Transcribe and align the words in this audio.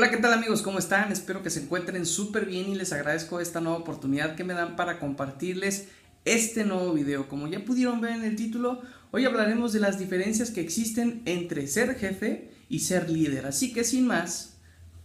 Hola, 0.00 0.10
¿qué 0.10 0.16
tal 0.16 0.32
amigos? 0.32 0.62
¿Cómo 0.62 0.78
están? 0.78 1.12
Espero 1.12 1.42
que 1.42 1.50
se 1.50 1.60
encuentren 1.60 2.06
súper 2.06 2.46
bien 2.46 2.70
y 2.70 2.74
les 2.74 2.90
agradezco 2.90 3.38
esta 3.38 3.60
nueva 3.60 3.76
oportunidad 3.76 4.34
que 4.34 4.44
me 4.44 4.54
dan 4.54 4.74
para 4.74 4.98
compartirles 4.98 5.88
este 6.24 6.64
nuevo 6.64 6.94
video. 6.94 7.28
Como 7.28 7.48
ya 7.48 7.62
pudieron 7.66 8.00
ver 8.00 8.12
en 8.12 8.24
el 8.24 8.34
título, 8.34 8.80
hoy 9.10 9.26
hablaremos 9.26 9.74
de 9.74 9.80
las 9.80 9.98
diferencias 9.98 10.52
que 10.52 10.62
existen 10.62 11.20
entre 11.26 11.66
ser 11.66 11.96
jefe 11.96 12.50
y 12.70 12.78
ser 12.78 13.10
líder. 13.10 13.44
Así 13.44 13.74
que 13.74 13.84
sin 13.84 14.06
más, 14.06 14.54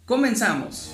comenzamos. 0.05 0.89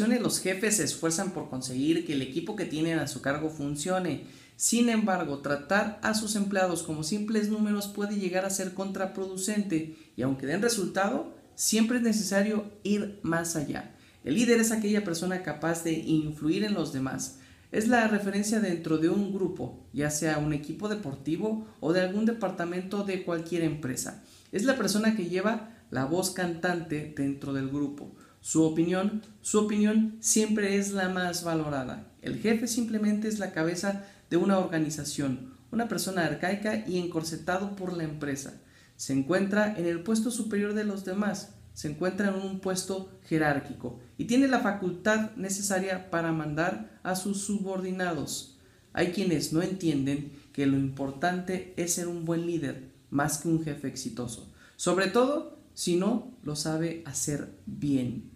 Los 0.00 0.40
jefes 0.40 0.76
se 0.76 0.84
esfuerzan 0.84 1.32
por 1.32 1.48
conseguir 1.48 2.06
que 2.06 2.12
el 2.12 2.22
equipo 2.22 2.56
que 2.56 2.64
tienen 2.64 2.98
a 2.98 3.08
su 3.08 3.22
cargo 3.22 3.50
funcione. 3.50 4.24
Sin 4.56 4.88
embargo, 4.88 5.38
tratar 5.38 5.98
a 6.02 6.14
sus 6.14 6.36
empleados 6.36 6.82
como 6.82 7.02
simples 7.02 7.48
números 7.48 7.88
puede 7.88 8.16
llegar 8.16 8.44
a 8.44 8.50
ser 8.50 8.74
contraproducente 8.74 9.96
y 10.16 10.22
aunque 10.22 10.46
den 10.46 10.62
resultado, 10.62 11.34
siempre 11.54 11.98
es 11.98 12.02
necesario 12.02 12.70
ir 12.82 13.20
más 13.22 13.56
allá. 13.56 13.94
El 14.24 14.34
líder 14.34 14.60
es 14.60 14.72
aquella 14.72 15.04
persona 15.04 15.42
capaz 15.42 15.84
de 15.84 15.92
influir 15.92 16.64
en 16.64 16.74
los 16.74 16.92
demás. 16.92 17.38
Es 17.72 17.88
la 17.88 18.08
referencia 18.08 18.60
dentro 18.60 18.98
de 18.98 19.08
un 19.08 19.32
grupo, 19.32 19.86
ya 19.92 20.10
sea 20.10 20.38
un 20.38 20.52
equipo 20.52 20.88
deportivo 20.88 21.66
o 21.80 21.92
de 21.92 22.00
algún 22.00 22.24
departamento 22.24 23.04
de 23.04 23.24
cualquier 23.24 23.62
empresa. 23.62 24.22
Es 24.52 24.64
la 24.64 24.76
persona 24.76 25.16
que 25.16 25.28
lleva 25.28 25.76
la 25.90 26.04
voz 26.04 26.30
cantante 26.30 27.12
dentro 27.16 27.52
del 27.52 27.68
grupo. 27.68 28.14
Su 28.46 28.62
opinión, 28.62 29.22
su 29.42 29.58
opinión 29.58 30.18
siempre 30.20 30.76
es 30.76 30.92
la 30.92 31.08
más 31.08 31.42
valorada. 31.42 32.12
El 32.22 32.38
jefe 32.38 32.68
simplemente 32.68 33.26
es 33.26 33.40
la 33.40 33.50
cabeza 33.50 34.04
de 34.30 34.36
una 34.36 34.60
organización, 34.60 35.54
una 35.72 35.88
persona 35.88 36.24
arcaica 36.24 36.86
y 36.86 36.98
encorsetado 36.98 37.74
por 37.74 37.96
la 37.96 38.04
empresa. 38.04 38.62
Se 38.94 39.14
encuentra 39.14 39.76
en 39.76 39.86
el 39.86 40.04
puesto 40.04 40.30
superior 40.30 40.74
de 40.74 40.84
los 40.84 41.04
demás, 41.04 41.56
se 41.74 41.88
encuentra 41.88 42.28
en 42.28 42.36
un 42.36 42.60
puesto 42.60 43.18
jerárquico 43.24 43.98
y 44.16 44.26
tiene 44.26 44.46
la 44.46 44.60
facultad 44.60 45.34
necesaria 45.34 46.08
para 46.08 46.30
mandar 46.30 47.00
a 47.02 47.16
sus 47.16 47.40
subordinados. 47.40 48.60
Hay 48.92 49.08
quienes 49.10 49.52
no 49.52 49.60
entienden 49.60 50.30
que 50.52 50.66
lo 50.66 50.76
importante 50.76 51.74
es 51.76 51.94
ser 51.94 52.06
un 52.06 52.24
buen 52.24 52.46
líder 52.46 52.92
más 53.10 53.38
que 53.38 53.48
un 53.48 53.64
jefe 53.64 53.88
exitoso, 53.88 54.54
sobre 54.76 55.08
todo 55.08 55.58
si 55.74 55.96
no 55.96 56.30
lo 56.44 56.54
sabe 56.54 57.02
hacer 57.06 57.50
bien. 57.66 58.35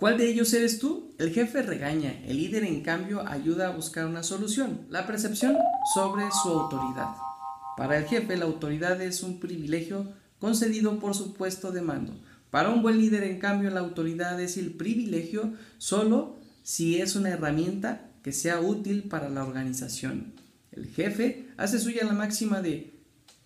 ¿Cuál 0.00 0.16
de 0.16 0.30
ellos 0.30 0.54
eres 0.54 0.78
tú? 0.78 1.14
El 1.18 1.30
jefe 1.30 1.60
regaña, 1.60 2.22
el 2.26 2.38
líder 2.38 2.64
en 2.64 2.80
cambio 2.80 3.20
ayuda 3.28 3.68
a 3.68 3.76
buscar 3.76 4.06
una 4.06 4.22
solución. 4.22 4.86
La 4.88 5.06
percepción 5.06 5.58
sobre 5.94 6.24
su 6.42 6.48
autoridad. 6.48 7.08
Para 7.76 7.98
el 7.98 8.06
jefe 8.06 8.38
la 8.38 8.46
autoridad 8.46 8.98
es 9.02 9.22
un 9.22 9.38
privilegio 9.40 10.06
concedido 10.38 10.98
por 10.98 11.14
su 11.14 11.34
puesto 11.34 11.70
de 11.70 11.82
mando. 11.82 12.18
Para 12.50 12.70
un 12.70 12.80
buen 12.80 12.96
líder 12.96 13.24
en 13.24 13.38
cambio 13.38 13.68
la 13.68 13.80
autoridad 13.80 14.40
es 14.40 14.56
el 14.56 14.70
privilegio 14.70 15.52
solo 15.76 16.38
si 16.62 16.98
es 16.98 17.14
una 17.14 17.28
herramienta 17.28 18.08
que 18.22 18.32
sea 18.32 18.58
útil 18.58 19.02
para 19.02 19.28
la 19.28 19.44
organización. 19.44 20.32
El 20.72 20.86
jefe 20.86 21.50
hace 21.58 21.78
suya 21.78 22.06
la 22.06 22.14
máxima 22.14 22.62
de 22.62 22.94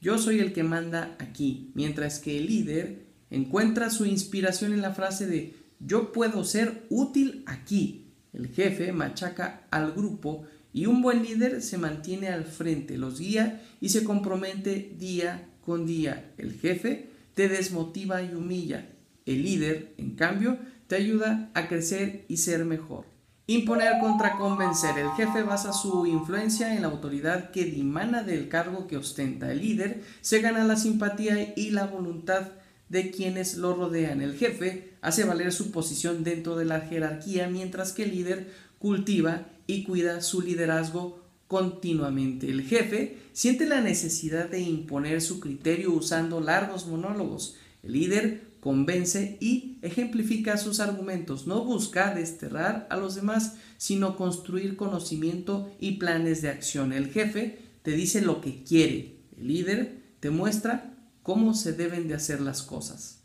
yo 0.00 0.18
soy 0.18 0.38
el 0.38 0.52
que 0.52 0.62
manda 0.62 1.16
aquí, 1.18 1.72
mientras 1.74 2.20
que 2.20 2.38
el 2.38 2.46
líder 2.46 3.06
encuentra 3.30 3.90
su 3.90 4.06
inspiración 4.06 4.72
en 4.72 4.82
la 4.82 4.94
frase 4.94 5.26
de 5.26 5.63
yo 5.80 6.12
puedo 6.12 6.44
ser 6.44 6.84
útil 6.90 7.42
aquí. 7.46 8.06
El 8.32 8.48
jefe 8.48 8.92
machaca 8.92 9.66
al 9.70 9.92
grupo 9.92 10.44
y 10.72 10.86
un 10.86 11.02
buen 11.02 11.22
líder 11.22 11.62
se 11.62 11.78
mantiene 11.78 12.28
al 12.28 12.44
frente, 12.44 12.98
los 12.98 13.20
guía 13.20 13.62
y 13.80 13.90
se 13.90 14.02
compromete 14.02 14.94
día 14.98 15.48
con 15.64 15.86
día. 15.86 16.32
El 16.36 16.54
jefe 16.54 17.10
te 17.34 17.48
desmotiva 17.48 18.22
y 18.22 18.34
humilla. 18.34 18.88
El 19.24 19.44
líder, 19.44 19.94
en 19.98 20.16
cambio, 20.16 20.58
te 20.86 20.96
ayuda 20.96 21.50
a 21.54 21.68
crecer 21.68 22.24
y 22.28 22.38
ser 22.38 22.64
mejor. 22.64 23.06
Imponer 23.46 23.98
contra 24.00 24.36
convencer. 24.36 24.98
El 24.98 25.10
jefe 25.10 25.42
basa 25.42 25.72
su 25.72 26.06
influencia 26.06 26.74
en 26.74 26.82
la 26.82 26.88
autoridad 26.88 27.50
que 27.50 27.66
dimana 27.66 28.22
del 28.22 28.48
cargo 28.48 28.86
que 28.86 28.96
ostenta. 28.96 29.52
El 29.52 29.60
líder 29.60 30.02
se 30.22 30.40
gana 30.40 30.64
la 30.64 30.76
simpatía 30.76 31.52
y 31.54 31.70
la 31.70 31.86
voluntad 31.86 32.48
de 32.88 33.10
quienes 33.10 33.56
lo 33.56 33.74
rodean. 33.74 34.20
El 34.20 34.36
jefe 34.36 34.94
hace 35.00 35.24
valer 35.24 35.52
su 35.52 35.70
posición 35.70 36.24
dentro 36.24 36.56
de 36.56 36.64
la 36.64 36.80
jerarquía, 36.80 37.48
mientras 37.48 37.92
que 37.92 38.04
el 38.04 38.12
líder 38.12 38.52
cultiva 38.78 39.46
y 39.66 39.84
cuida 39.84 40.20
su 40.20 40.42
liderazgo 40.42 41.22
continuamente. 41.48 42.50
El 42.50 42.62
jefe 42.62 43.18
siente 43.32 43.66
la 43.66 43.80
necesidad 43.80 44.48
de 44.48 44.60
imponer 44.60 45.20
su 45.20 45.40
criterio 45.40 45.92
usando 45.92 46.40
largos 46.40 46.86
monólogos. 46.86 47.56
El 47.82 47.92
líder 47.92 48.42
convence 48.60 49.36
y 49.40 49.78
ejemplifica 49.82 50.56
sus 50.56 50.80
argumentos. 50.80 51.46
No 51.46 51.64
busca 51.64 52.14
desterrar 52.14 52.86
a 52.90 52.96
los 52.96 53.14
demás, 53.14 53.56
sino 53.76 54.16
construir 54.16 54.76
conocimiento 54.76 55.70
y 55.78 55.92
planes 55.92 56.40
de 56.40 56.48
acción. 56.48 56.92
El 56.92 57.10
jefe 57.10 57.58
te 57.82 57.92
dice 57.92 58.22
lo 58.22 58.40
que 58.40 58.62
quiere. 58.64 59.16
El 59.38 59.48
líder 59.48 59.98
te 60.20 60.30
muestra 60.30 60.93
cómo 61.24 61.54
se 61.54 61.72
deben 61.72 62.06
de 62.06 62.14
hacer 62.14 62.40
las 62.40 62.62
cosas. 62.62 63.22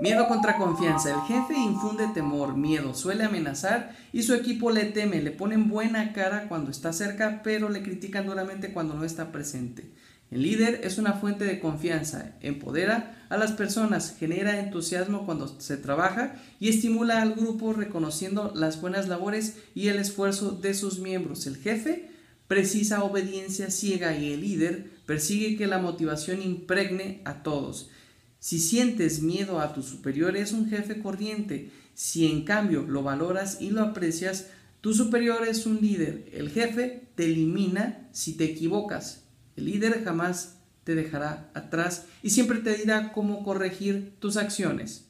Miedo 0.00 0.26
contra 0.26 0.56
confianza. 0.56 1.10
El 1.10 1.20
jefe 1.28 1.54
infunde 1.54 2.08
temor, 2.14 2.56
miedo, 2.56 2.94
suele 2.94 3.24
amenazar 3.24 3.94
y 4.10 4.22
su 4.22 4.32
equipo 4.32 4.70
le 4.70 4.86
teme, 4.86 5.20
le 5.20 5.30
ponen 5.30 5.68
buena 5.68 6.14
cara 6.14 6.48
cuando 6.48 6.70
está 6.70 6.94
cerca, 6.94 7.42
pero 7.44 7.68
le 7.68 7.82
critican 7.82 8.26
duramente 8.26 8.72
cuando 8.72 8.94
no 8.94 9.04
está 9.04 9.30
presente. 9.30 9.92
El 10.30 10.42
líder 10.42 10.80
es 10.82 10.96
una 10.96 11.12
fuente 11.12 11.44
de 11.44 11.60
confianza, 11.60 12.32
empodera 12.40 13.26
a 13.28 13.36
las 13.36 13.52
personas, 13.52 14.16
genera 14.18 14.58
entusiasmo 14.58 15.26
cuando 15.26 15.60
se 15.60 15.76
trabaja 15.76 16.36
y 16.58 16.70
estimula 16.70 17.20
al 17.20 17.34
grupo 17.34 17.74
reconociendo 17.74 18.50
las 18.54 18.80
buenas 18.80 19.08
labores 19.08 19.58
y 19.74 19.88
el 19.88 19.98
esfuerzo 19.98 20.52
de 20.52 20.72
sus 20.72 21.00
miembros. 21.00 21.46
El 21.46 21.58
jefe 21.58 22.08
precisa 22.46 23.04
obediencia 23.04 23.70
ciega 23.70 24.16
y 24.16 24.32
el 24.32 24.40
líder 24.40 24.90
persigue 25.10 25.56
que 25.56 25.66
la 25.66 25.78
motivación 25.78 26.40
impregne 26.40 27.20
a 27.24 27.42
todos. 27.42 27.90
Si 28.38 28.60
sientes 28.60 29.22
miedo 29.22 29.58
a 29.58 29.74
tu 29.74 29.82
superior 29.82 30.36
es 30.36 30.52
un 30.52 30.70
jefe 30.70 31.00
corriente, 31.00 31.72
si 31.94 32.30
en 32.30 32.44
cambio 32.44 32.82
lo 32.82 33.02
valoras 33.02 33.60
y 33.60 33.70
lo 33.70 33.82
aprecias, 33.82 34.50
tu 34.80 34.94
superior 34.94 35.48
es 35.48 35.66
un 35.66 35.80
líder. 35.80 36.28
El 36.32 36.48
jefe 36.50 37.08
te 37.16 37.24
elimina 37.24 38.08
si 38.12 38.34
te 38.34 38.44
equivocas. 38.44 39.24
El 39.56 39.64
líder 39.64 40.04
jamás 40.04 40.58
te 40.84 40.94
dejará 40.94 41.50
atrás 41.54 42.06
y 42.22 42.30
siempre 42.30 42.60
te 42.60 42.76
dirá 42.76 43.10
cómo 43.10 43.42
corregir 43.42 44.14
tus 44.20 44.36
acciones. 44.36 45.09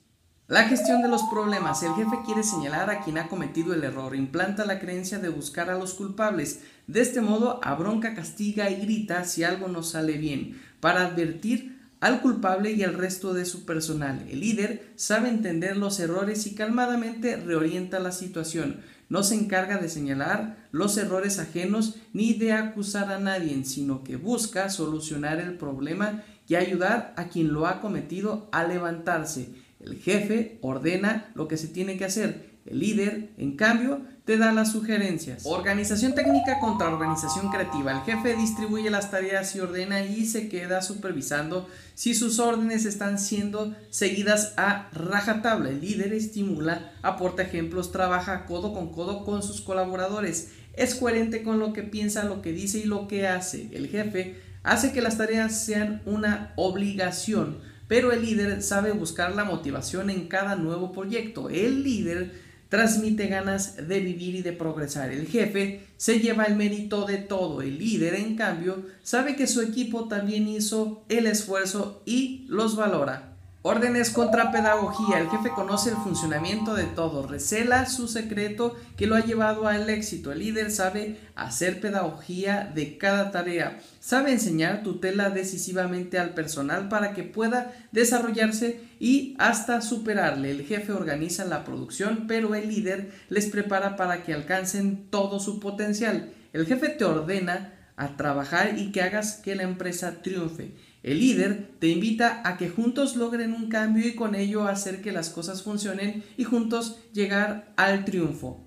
La 0.51 0.65
gestión 0.65 1.01
de 1.01 1.07
los 1.07 1.23
problemas. 1.31 1.85
El 1.85 1.95
jefe 1.95 2.23
quiere 2.27 2.43
señalar 2.43 2.91
a 2.91 3.03
quien 3.05 3.19
ha 3.19 3.29
cometido 3.29 3.73
el 3.73 3.85
error, 3.85 4.17
implanta 4.17 4.65
la 4.65 4.81
creencia 4.81 5.21
de 5.21 5.29
buscar 5.29 5.71
a 5.71 5.79
los 5.79 5.95
culpables. 5.95 6.63
De 6.89 7.03
este 7.03 7.21
modo, 7.21 7.61
abronca, 7.63 8.17
castiga 8.17 8.69
y 8.69 8.81
grita 8.81 9.23
si 9.23 9.45
algo 9.45 9.69
no 9.69 9.85
sale 9.85 10.19
bien, 10.19 10.61
para 10.81 11.07
advertir 11.07 11.79
al 12.01 12.21
culpable 12.21 12.73
y 12.73 12.83
al 12.83 12.95
resto 12.95 13.33
de 13.33 13.45
su 13.45 13.65
personal. 13.65 14.27
El 14.29 14.41
líder 14.41 14.91
sabe 14.97 15.29
entender 15.29 15.77
los 15.77 16.01
errores 16.01 16.45
y 16.49 16.57
calmadamente 16.57 17.37
reorienta 17.37 18.01
la 18.01 18.11
situación. 18.11 18.81
No 19.09 19.23
se 19.23 19.37
encarga 19.37 19.79
de 19.79 19.89
señalar 19.89 20.67
los 20.73 20.97
errores 20.97 21.39
ajenos 21.39 21.95
ni 22.13 22.35
de 22.35 22.55
acusar 22.55 23.13
a 23.13 23.21
nadie, 23.21 23.65
sino 23.65 24.03
que 24.03 24.17
busca 24.17 24.69
solucionar 24.69 25.39
el 25.39 25.57
problema 25.57 26.25
y 26.49 26.57
ayudar 26.57 27.15
a 27.17 27.29
quien 27.29 27.53
lo 27.53 27.69
ha 27.69 27.81
cometido 27.81 28.49
a 28.51 28.65
levantarse. 28.65 29.70
El 29.81 29.99
jefe 29.99 30.59
ordena 30.61 31.31
lo 31.35 31.49
que 31.49 31.57
se 31.57 31.69
tiene 31.69 31.97
que 31.97 32.05
hacer. 32.05 32.51
El 32.67 32.81
líder, 32.81 33.31
en 33.39 33.57
cambio, 33.57 34.03
te 34.27 34.37
da 34.37 34.53
las 34.53 34.73
sugerencias. 34.73 35.43
Organización 35.47 36.15
técnica 36.15 36.61
contra 36.61 36.89
organización 36.89 37.51
creativa. 37.51 37.91
El 37.93 38.01
jefe 38.03 38.37
distribuye 38.37 38.91
las 38.91 39.11
tareas 39.11 39.57
y 39.57 39.61
ordena 39.61 40.05
y 40.05 40.27
se 40.27 40.49
queda 40.49 40.83
supervisando 40.83 41.67
si 41.95 42.15
sus 42.15 42.39
órdenes 42.39 42.85
están 42.85 43.19
siendo 43.19 43.75
seguidas 43.89 44.53
a 44.59 44.91
rajatabla. 44.93 45.71
El 45.71 45.81
líder 45.81 46.13
estimula, 46.13 46.93
aporta 47.03 47.43
ejemplos, 47.43 47.91
trabaja 47.91 48.45
codo 48.45 48.75
con 48.75 48.93
codo 48.93 49.25
con 49.25 49.43
sus 49.43 49.63
colaboradores. 49.63 50.51
Es 50.75 50.95
coherente 50.95 51.43
con 51.43 51.59
lo 51.59 51.73
que 51.73 51.83
piensa, 51.83 52.25
lo 52.25 52.43
que 52.43 52.53
dice 52.53 52.79
y 52.79 52.85
lo 52.85 53.09
que 53.09 53.27
hace. 53.27 53.71
El 53.73 53.89
jefe 53.89 54.37
hace 54.63 54.93
que 54.93 55.01
las 55.01 55.17
tareas 55.17 55.65
sean 55.65 56.03
una 56.05 56.53
obligación 56.57 57.59
pero 57.91 58.13
el 58.13 58.23
líder 58.23 58.63
sabe 58.63 58.93
buscar 58.93 59.35
la 59.35 59.43
motivación 59.43 60.11
en 60.11 60.29
cada 60.29 60.55
nuevo 60.55 60.93
proyecto. 60.93 61.51
El 61.51 61.83
líder 61.83 62.31
transmite 62.69 63.27
ganas 63.27 63.89
de 63.89 63.99
vivir 63.99 64.37
y 64.37 64.43
de 64.43 64.53
progresar. 64.53 65.11
El 65.11 65.27
jefe 65.27 65.89
se 65.97 66.21
lleva 66.21 66.45
el 66.45 66.55
mérito 66.55 67.05
de 67.05 67.17
todo. 67.17 67.63
El 67.63 67.81
líder, 67.81 68.15
en 68.15 68.37
cambio, 68.37 68.87
sabe 69.03 69.35
que 69.35 69.49
su 69.49 69.61
equipo 69.61 70.07
también 70.07 70.47
hizo 70.47 71.03
el 71.09 71.27
esfuerzo 71.27 72.01
y 72.07 72.47
los 72.49 72.77
valora. 72.77 73.30
Órdenes 73.63 74.09
contra 74.09 74.53
pedagogía. 74.53 75.19
El 75.19 75.29
jefe 75.29 75.51
conoce 75.51 75.91
el 75.91 75.97
funcionamiento 75.97 76.73
de 76.75 76.85
todo, 76.85 77.27
recela 77.27 77.85
su 77.85 78.09
secreto 78.09 78.75
que 78.97 79.07
lo 79.07 79.17
ha 79.17 79.21
llevado 79.21 79.69
al 79.69 79.91
éxito. 79.91 80.33
El 80.33 80.39
líder 80.39 80.71
sabe 80.71 81.19
hacer 81.35 81.79
pedagogía 81.79 82.73
de 82.75 82.97
cada 82.97 83.31
tarea, 83.31 83.79
sabe 83.99 84.33
enseñar 84.33 84.83
tutela 84.83 85.29
decisivamente 85.29 86.19
al 86.19 86.33
personal 86.33 86.89
para 86.89 87.13
que 87.13 87.23
pueda 87.23 87.75
desarrollarse 87.93 88.81
y 88.99 89.37
hasta 89.39 89.83
superarle. 89.83 90.53
El 90.53 90.65
jefe 90.65 90.93
organiza 90.93 91.45
la 91.45 91.63
producción, 91.63 92.25
pero 92.27 92.55
el 92.55 92.67
líder 92.67 93.13
les 93.29 93.45
prepara 93.45 93.95
para 93.95 94.23
que 94.23 94.33
alcancen 94.33 95.11
todo 95.11 95.39
su 95.39 95.61
potencial. 95.61 96.33
El 96.55 96.65
jefe 96.65 96.89
te 96.89 97.05
ordena 97.05 97.75
a 97.97 98.17
trabajar 98.17 98.79
y 98.79 98.91
que 98.91 99.03
hagas 99.03 99.35
que 99.35 99.55
la 99.55 99.65
empresa 99.65 100.23
triunfe. 100.23 100.73
El 101.03 101.19
líder 101.21 101.71
te 101.79 101.89
invita 101.89 102.43
a 102.45 102.59
que 102.59 102.69
juntos 102.69 103.17
logren 103.17 103.55
un 103.55 103.69
cambio 103.71 104.07
y 104.07 104.15
con 104.15 104.35
ello 104.35 104.69
hacer 104.69 105.01
que 105.01 105.13
las 105.13 105.31
cosas 105.31 105.63
funcionen 105.63 106.23
y 106.37 106.45
juntos 106.45 106.99
llegar 107.15 107.73
al 107.77 108.05
triunfo. 108.05 108.63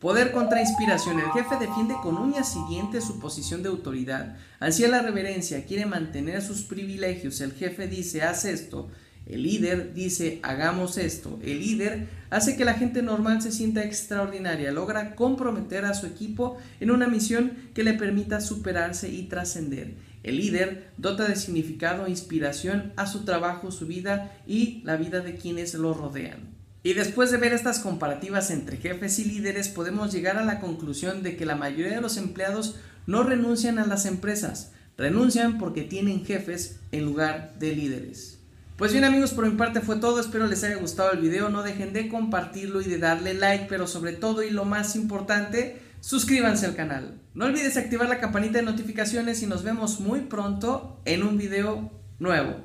Poder 0.00 0.32
contra 0.32 0.60
inspiración. 0.60 1.20
El 1.20 1.30
jefe 1.30 1.56
defiende 1.60 1.94
con 2.02 2.16
uñas 2.18 2.54
y 2.56 2.72
dientes 2.72 3.04
su 3.04 3.20
posición 3.20 3.62
de 3.62 3.68
autoridad. 3.68 4.36
Ansía 4.58 4.88
la 4.88 5.00
reverencia, 5.00 5.64
quiere 5.64 5.86
mantener 5.86 6.42
sus 6.42 6.62
privilegios. 6.62 7.40
El 7.40 7.52
jefe 7.52 7.86
dice, 7.86 8.22
haz 8.22 8.44
esto. 8.44 8.90
El 9.24 9.44
líder 9.44 9.94
dice, 9.94 10.38
hagamos 10.42 10.98
esto. 10.98 11.38
El 11.42 11.60
líder 11.60 12.08
hace 12.30 12.56
que 12.56 12.64
la 12.64 12.74
gente 12.74 13.02
normal 13.02 13.42
se 13.42 13.52
sienta 13.52 13.84
extraordinaria, 13.84 14.70
logra 14.70 15.14
comprometer 15.14 15.84
a 15.84 15.94
su 15.94 16.06
equipo 16.06 16.58
en 16.78 16.90
una 16.90 17.08
misión 17.08 17.52
que 17.74 17.82
le 17.82 17.94
permita 17.94 18.40
superarse 18.40 19.08
y 19.08 19.24
trascender. 19.24 19.94
El 20.26 20.38
líder 20.38 20.90
dota 20.96 21.28
de 21.28 21.36
significado 21.36 22.04
e 22.04 22.10
inspiración 22.10 22.92
a 22.96 23.06
su 23.06 23.24
trabajo, 23.24 23.70
su 23.70 23.86
vida 23.86 24.36
y 24.44 24.82
la 24.82 24.96
vida 24.96 25.20
de 25.20 25.36
quienes 25.36 25.72
lo 25.74 25.94
rodean. 25.94 26.40
Y 26.82 26.94
después 26.94 27.30
de 27.30 27.36
ver 27.36 27.52
estas 27.52 27.78
comparativas 27.78 28.50
entre 28.50 28.76
jefes 28.76 29.20
y 29.20 29.24
líderes, 29.24 29.68
podemos 29.68 30.12
llegar 30.12 30.36
a 30.36 30.44
la 30.44 30.58
conclusión 30.58 31.22
de 31.22 31.36
que 31.36 31.46
la 31.46 31.54
mayoría 31.54 31.94
de 31.94 32.00
los 32.00 32.16
empleados 32.16 32.74
no 33.06 33.22
renuncian 33.22 33.78
a 33.78 33.86
las 33.86 34.04
empresas, 34.04 34.72
renuncian 34.98 35.58
porque 35.58 35.82
tienen 35.82 36.24
jefes 36.24 36.80
en 36.90 37.04
lugar 37.04 37.54
de 37.60 37.76
líderes. 37.76 38.40
Pues 38.76 38.90
bien 38.90 39.04
amigos, 39.04 39.30
por 39.30 39.48
mi 39.48 39.56
parte 39.56 39.80
fue 39.80 39.96
todo, 39.96 40.18
espero 40.18 40.48
les 40.48 40.64
haya 40.64 40.74
gustado 40.74 41.12
el 41.12 41.20
video, 41.20 41.50
no 41.50 41.62
dejen 41.62 41.92
de 41.92 42.08
compartirlo 42.08 42.80
y 42.80 42.84
de 42.86 42.98
darle 42.98 43.32
like, 43.34 43.66
pero 43.68 43.86
sobre 43.86 44.12
todo 44.12 44.42
y 44.42 44.50
lo 44.50 44.64
más 44.64 44.96
importante, 44.96 45.85
suscríbanse 46.06 46.66
al 46.66 46.76
canal. 46.76 47.20
No 47.34 47.46
olvides 47.46 47.76
activar 47.76 48.08
la 48.08 48.20
campanita 48.20 48.58
de 48.58 48.64
notificaciones 48.64 49.42
y 49.42 49.46
nos 49.46 49.64
vemos 49.64 49.98
muy 49.98 50.20
pronto 50.20 51.02
en 51.04 51.24
un 51.24 51.36
video 51.36 51.90
nuevo. 52.20 52.60